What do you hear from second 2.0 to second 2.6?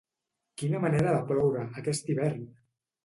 hivern!